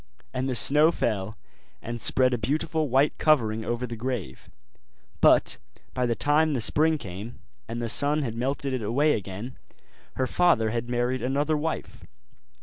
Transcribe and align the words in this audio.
And 0.33 0.49
the 0.49 0.55
snow 0.55 0.91
fell 0.91 1.37
and 1.79 2.01
spread 2.01 2.33
a 2.33 2.37
beautiful 2.39 2.89
white 2.89 3.15
covering 3.19 3.63
over 3.63 3.85
the 3.85 3.95
grave; 3.95 4.49
but 5.19 5.59
by 5.93 6.07
the 6.07 6.15
time 6.15 6.55
the 6.55 6.59
spring 6.59 6.97
came, 6.97 7.37
and 7.67 7.83
the 7.83 7.87
sun 7.87 8.23
had 8.23 8.33
melted 8.33 8.73
it 8.73 8.81
away 8.81 9.13
again, 9.13 9.59
her 10.15 10.25
father 10.25 10.71
had 10.71 10.89
married 10.89 11.21
another 11.21 11.55
wife. 11.55 12.03